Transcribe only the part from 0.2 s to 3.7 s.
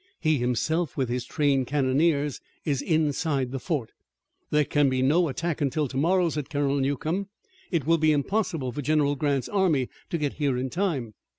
himself, with his trained cannoneers, is inside the